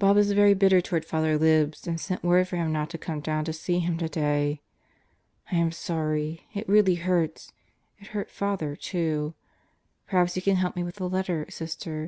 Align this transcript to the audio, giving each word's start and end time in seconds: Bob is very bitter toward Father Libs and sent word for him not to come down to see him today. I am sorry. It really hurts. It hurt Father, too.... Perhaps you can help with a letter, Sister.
Bob 0.00 0.16
is 0.16 0.32
very 0.32 0.52
bitter 0.52 0.80
toward 0.80 1.04
Father 1.04 1.38
Libs 1.38 1.86
and 1.86 2.00
sent 2.00 2.24
word 2.24 2.48
for 2.48 2.56
him 2.56 2.72
not 2.72 2.90
to 2.90 2.98
come 2.98 3.20
down 3.20 3.44
to 3.44 3.52
see 3.52 3.78
him 3.78 3.96
today. 3.96 4.62
I 5.52 5.58
am 5.58 5.70
sorry. 5.70 6.48
It 6.52 6.68
really 6.68 6.96
hurts. 6.96 7.52
It 8.00 8.08
hurt 8.08 8.32
Father, 8.32 8.74
too.... 8.74 9.34
Perhaps 10.08 10.34
you 10.34 10.42
can 10.42 10.56
help 10.56 10.74
with 10.74 11.00
a 11.00 11.06
letter, 11.06 11.46
Sister. 11.48 11.98